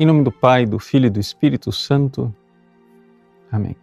[0.00, 2.32] Em nome do Pai, do Filho e do Espírito Santo.
[3.50, 3.74] Amém.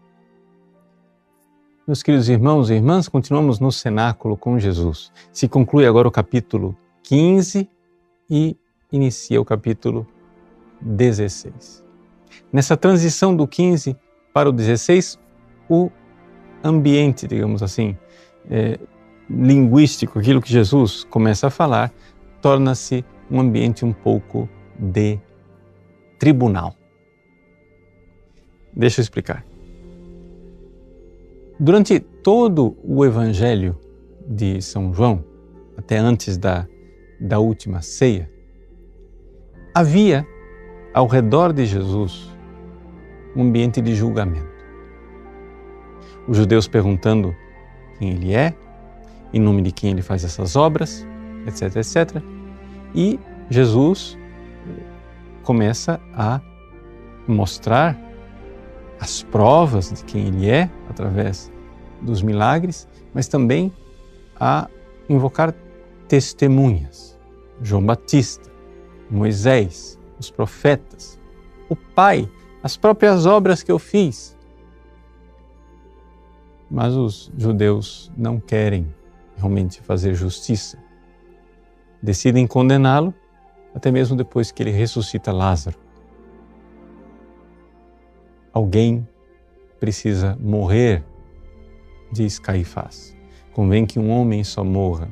[1.86, 5.12] Meus queridos irmãos e irmãs, continuamos no cenáculo com Jesus.
[5.32, 7.70] Se conclui agora o capítulo 15
[8.30, 8.56] e
[8.92, 10.08] inicia o capítulo
[10.80, 11.84] 16.
[12.52, 13.96] Nessa transição do 15
[14.34, 15.20] para o 16,
[15.70, 15.92] o
[16.64, 17.98] ambiente, digamos assim,
[18.50, 18.80] é,
[19.30, 21.92] linguístico, aquilo que Jesus começa a falar,
[22.42, 25.20] torna-se um ambiente um pouco de
[26.20, 26.76] tribunal.
[28.74, 29.46] Deixa eu explicar.
[31.60, 33.78] Durante todo o Evangelho
[34.28, 35.24] de São João,
[35.78, 36.68] até antes da,
[37.20, 38.30] da última ceia,
[39.74, 40.28] havia
[40.94, 42.30] ao redor de Jesus
[43.36, 44.54] um ambiente de julgamento.
[46.28, 47.36] Os judeus perguntando
[47.98, 48.56] quem ele é,
[49.34, 51.06] em nome de quem ele faz essas obras,
[51.46, 52.24] etc, etc.
[52.94, 54.18] E Jesus
[55.44, 56.42] começa a
[57.28, 57.98] mostrar
[59.00, 61.52] as provas de quem ele é através
[62.02, 63.72] dos milagres, mas também
[64.40, 64.68] a
[65.10, 65.54] invocar
[66.08, 67.18] testemunhas.
[67.62, 68.52] João Batista,
[69.10, 71.20] Moisés, os profetas,
[71.70, 72.30] o Pai,
[72.64, 74.36] as próprias obras que eu fiz.
[76.70, 78.88] Mas os judeus não querem
[79.46, 80.78] realmente fazer justiça.
[82.02, 83.14] Decidem condená-lo
[83.74, 85.78] até mesmo depois que ele ressuscita Lázaro.
[88.52, 89.08] Alguém
[89.80, 91.04] precisa morrer,
[92.12, 93.16] diz Caifás.
[93.54, 95.10] Convém que um homem só morra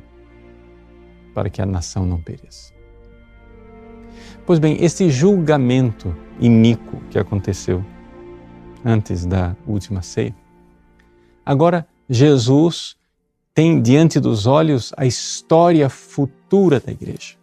[1.34, 2.74] para que a nação não pereça.
[4.46, 7.84] Pois bem, esse julgamento iníquo que aconteceu
[8.84, 10.36] antes da última ceia,
[11.46, 12.98] agora Jesus
[13.54, 17.36] tem diante dos olhos a história futura da igreja.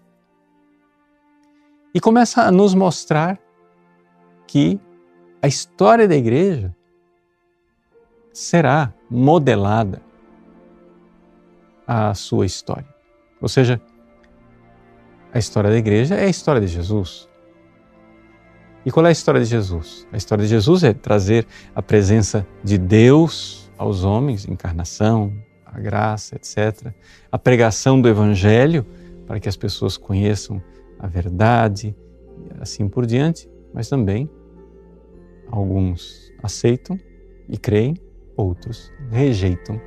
[1.95, 3.39] E começa a nos mostrar
[4.47, 4.79] que
[5.41, 6.75] a história da igreja
[8.33, 10.03] será modelada
[11.87, 12.89] à sua história.
[13.41, 13.81] Ou seja,
[15.33, 17.29] a história da igreja é a história de Jesus.
[18.85, 20.07] E qual é a história de Jesus?
[20.13, 25.33] A história de Jesus é trazer a presença de Deus aos homens, encarnação,
[25.73, 26.93] a graça, etc.
[27.31, 28.85] A pregação do Evangelho
[29.27, 30.63] para que as pessoas conheçam
[30.99, 31.95] a verdade
[32.39, 34.29] e assim por diante, mas também
[35.51, 36.99] alguns aceitam
[37.49, 37.95] e creem,
[38.37, 39.81] outros rejeitam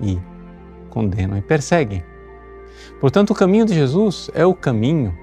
[0.00, 0.18] e
[0.90, 2.04] condenam e perseguem.
[3.00, 5.16] Portanto, o caminho de Jesus é o caminho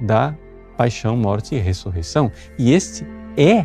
[0.00, 0.36] da
[0.76, 2.30] paixão, morte e ressurreição.
[2.58, 3.06] E este
[3.36, 3.64] é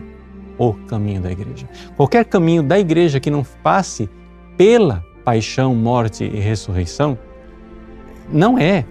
[0.58, 1.68] o caminho da igreja.
[1.96, 4.10] Qualquer caminho da igreja que não passe
[4.58, 7.18] pela paixão, morte e ressurreição
[8.32, 8.86] não é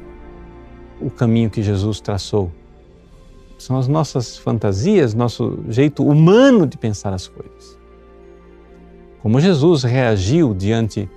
[1.01, 2.53] o caminho que Jesus traçou.
[3.59, 7.79] São as nossas fantasias, nosso jeito humano de pensar as coisas.
[9.23, 11.09] Como Jesus reagiu diante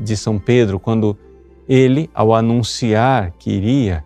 [0.00, 1.16] de São Pedro quando
[1.68, 4.04] ele, ao anunciar que iria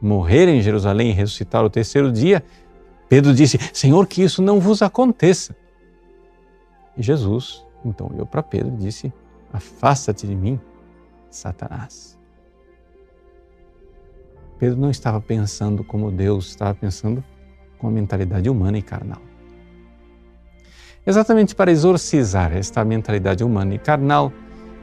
[0.00, 2.44] morrer em Jerusalém e ressuscitar o terceiro dia,
[3.08, 5.54] Pedro disse: Senhor, que isso não vos aconteça.
[6.96, 9.12] E Jesus então olhou para Pedro e disse:
[9.56, 10.60] Afasta-te de mim,
[11.30, 12.18] Satanás.
[14.58, 17.24] Pedro não estava pensando como Deus, estava pensando
[17.78, 19.22] com a mentalidade humana e carnal.
[21.06, 24.32] Exatamente para exorcizar esta mentalidade humana e carnal,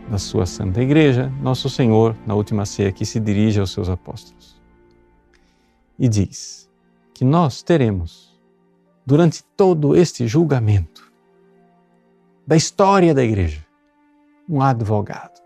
[0.10, 4.62] da sua Santa Igreja, Nosso Senhor, na última ceia, que se dirige aos seus apóstolos.
[5.98, 6.70] E diz
[7.14, 8.38] que nós teremos,
[9.06, 11.12] durante todo este julgamento
[12.46, 13.63] da história da Igreja,
[14.50, 15.42] um advogado.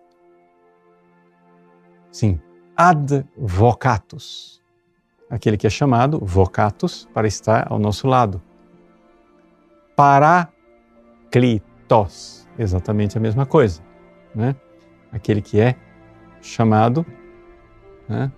[2.11, 2.39] Sim,
[2.75, 4.61] advocatus,
[5.29, 8.41] aquele que é chamado vocatus para estar ao nosso lado.
[9.95, 10.55] Paraclitos,
[12.57, 13.87] exatamente a mesma coisa
[14.37, 14.55] né?
[15.11, 15.75] aquele que é
[16.41, 17.05] chamado
[18.07, 18.31] né?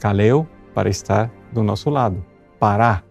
[0.00, 2.24] Kaleu para estar do nosso lado,
[2.58, 3.04] parar.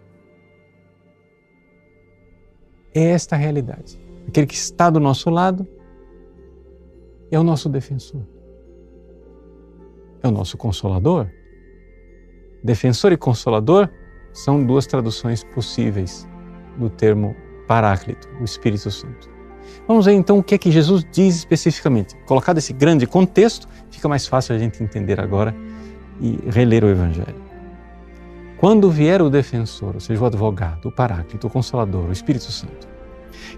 [2.94, 3.98] É esta a realidade.
[4.28, 5.66] Aquele que está do nosso lado
[7.36, 8.22] é o nosso defensor,
[10.22, 11.28] é o nosso consolador.
[12.64, 13.90] Defensor e consolador
[14.32, 16.28] são duas traduções possíveis
[16.78, 17.36] do termo
[17.68, 19.30] Paráclito, o Espírito Santo.
[19.88, 22.16] Vamos ver então o que é que Jesus diz especificamente.
[22.26, 25.56] Colocado esse grande contexto, fica mais fácil a gente entender agora
[26.22, 27.42] e reler o Evangelho.
[28.58, 32.88] Quando vier o defensor, ou seja, o advogado, o paráclito, o consolador, o Espírito Santo,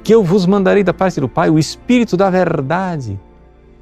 [0.03, 3.19] que eu vos mandarei da parte do Pai, o Espírito da verdade,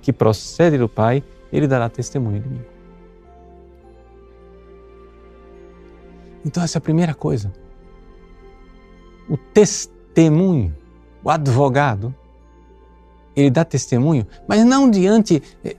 [0.03, 2.61] que procede do Pai, ele dará testemunho de mim.
[6.45, 7.53] Então, essa é a primeira coisa.
[9.29, 10.75] O testemunho,
[11.23, 12.13] o advogado,
[13.33, 15.77] ele dá testemunho, mas não diante eh,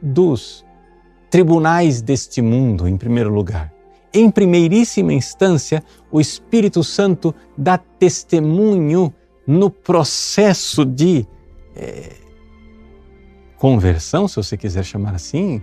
[0.00, 0.62] dos
[1.30, 3.72] tribunais deste mundo, em primeiro lugar.
[4.12, 9.12] Em primeiríssima instância, o Espírito Santo dá testemunho
[9.46, 11.26] no processo de
[11.74, 12.22] é,
[13.62, 15.62] conversão, se você quiser chamar assim,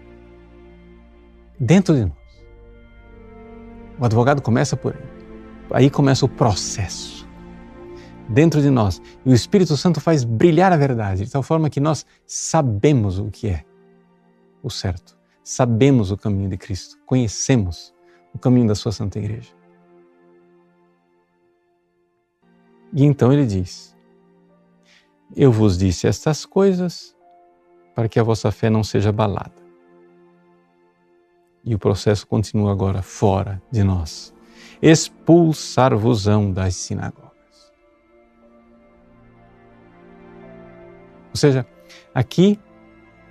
[1.59, 2.13] dentro de nós.
[3.99, 5.03] O advogado começa por aí.
[5.69, 7.27] Aí começa o processo
[8.29, 9.01] dentro de nós.
[9.25, 13.29] E o Espírito Santo faz brilhar a verdade, de tal forma que nós sabemos o
[13.29, 13.65] que é
[14.63, 17.93] o certo, sabemos o caminho de Cristo, conhecemos
[18.33, 19.51] o caminho da Sua Santa Igreja.
[22.93, 23.93] E então ele diz:
[25.35, 27.18] Eu vos disse estas coisas
[27.99, 29.51] para que a vossa fé não seja abalada.
[31.65, 34.33] E o processo continua agora fora de nós.
[34.81, 37.73] Expulsar-vos-ão das sinagogas.
[41.29, 41.67] Ou seja,
[42.15, 42.57] aqui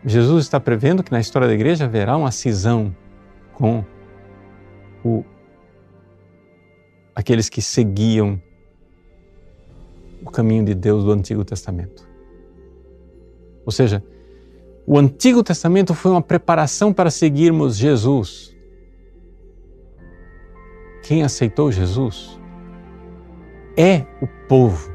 [0.05, 2.95] Jesus está prevendo que na história da igreja haverá uma cisão
[3.55, 3.83] com
[5.03, 5.25] o,
[7.15, 8.39] aqueles que seguiam
[10.23, 12.07] o caminho de Deus do Antigo Testamento.
[13.65, 14.05] Ou seja,
[14.91, 18.57] o Antigo Testamento foi uma preparação para seguirmos Jesus.
[21.03, 22.41] Quem aceitou Jesus
[23.77, 24.91] é o povo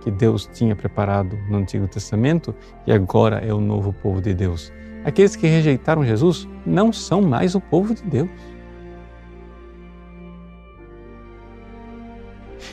[0.00, 2.52] que Deus tinha preparado no Antigo Testamento
[2.88, 4.72] e agora é o novo povo de Deus.
[5.04, 8.30] Aqueles que rejeitaram Jesus não são mais o povo de Deus.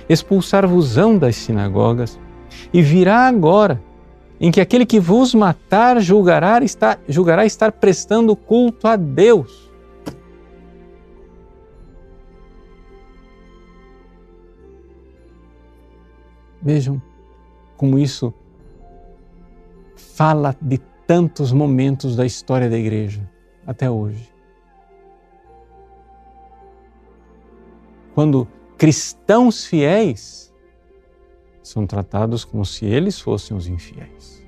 [0.09, 2.17] expulsar-vos-ão das sinagogas,
[2.73, 3.81] e virá agora
[4.39, 9.71] em que aquele que vos matar julgará estar, julgará estar prestando culto a Deus.
[16.61, 17.01] Vejam
[17.75, 18.33] como isso
[19.95, 23.27] fala de tantos momentos da história da igreja
[23.65, 24.33] até hoje.
[28.13, 28.47] Quando
[28.77, 30.46] cristãos fiéis
[31.67, 34.45] são tratados como se eles fossem os infiéis.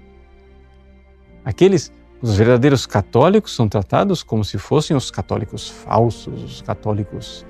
[1.43, 7.45] Aqueles, os verdadeiros católicos, são tratados como se fossem os católicos falsos, os católicos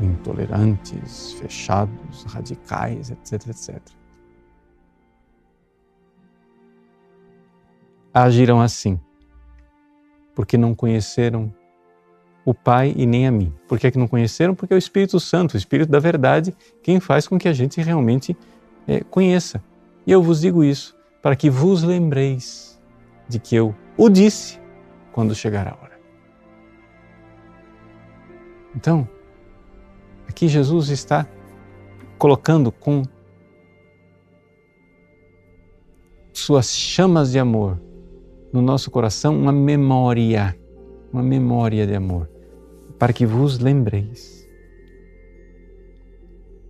[0.00, 3.80] eh, intolerantes, fechados, radicais, etc, etc.
[8.12, 8.98] Agirão assim,
[10.34, 11.54] porque não conheceram
[12.48, 13.52] o Pai e nem a mim.
[13.68, 14.54] Por que, é que não conheceram?
[14.54, 17.78] Porque é o Espírito Santo, o Espírito da verdade, quem faz com que a gente
[17.82, 18.34] realmente
[18.86, 19.62] é, conheça.
[20.06, 22.80] E eu vos digo isso para que vos lembreis
[23.28, 24.58] de que eu o disse
[25.12, 26.00] quando chegar a hora.
[28.74, 29.06] Então,
[30.26, 31.26] aqui Jesus está
[32.16, 33.02] colocando com
[36.32, 37.78] suas chamas de amor
[38.50, 40.58] no nosso coração uma memória,
[41.12, 42.37] uma memória de amor
[42.98, 44.46] para que vos lembreis.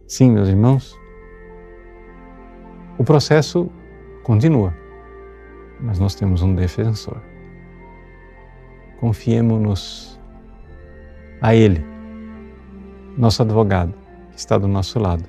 [0.07, 0.99] Sim, meus irmãos,
[2.99, 3.71] o processo
[4.23, 4.75] continua,
[5.81, 7.23] mas nós temos um defensor.
[9.01, 10.21] Confiemos-nos
[11.41, 11.85] a Ele,
[13.17, 13.95] nosso advogado,
[14.33, 15.25] que está do nosso lado,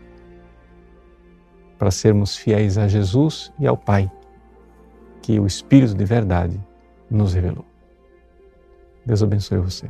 [1.78, 4.12] para sermos fiéis a Jesus e ao Pai,
[5.22, 6.60] que o Espírito de verdade
[7.10, 7.66] nos revelou.
[9.06, 9.90] Deus abençoe você.